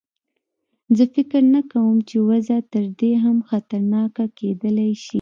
زه 0.97 1.03
فکر 1.15 1.41
نه 1.55 1.61
کوم 1.71 1.95
چې 2.09 2.15
وضع 2.29 2.59
تر 2.73 2.85
دې 2.99 3.11
هم 3.23 3.37
خطرناکه 3.49 4.25
کېدلای 4.37 4.91
شي. 5.03 5.09